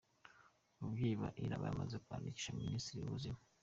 [0.79, 3.39] Ababyeyi ba Ella bamaze kwandikira Minisiteri y'Ubuzima.